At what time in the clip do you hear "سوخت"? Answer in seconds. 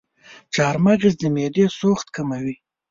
1.79-2.07